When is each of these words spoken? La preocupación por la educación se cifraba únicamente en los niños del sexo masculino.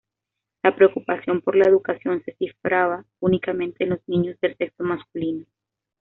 La 0.63 0.75
preocupación 0.75 1.41
por 1.41 1.55
la 1.55 1.67
educación 1.69 2.23
se 2.25 2.33
cifraba 2.33 3.05
únicamente 3.19 3.83
en 3.83 3.91
los 3.91 3.99
niños 4.07 4.35
del 4.41 4.57
sexo 4.57 4.81
masculino. 4.83 5.45